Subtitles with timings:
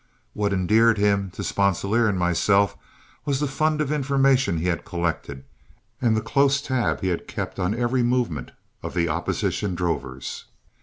[0.33, 2.75] What endeared him to Sponsilier and myself
[3.23, 5.43] was the fund of information he had collected,
[6.01, 8.49] and the close tab he had kept on every movement
[8.81, 10.45] of the opposition drovers.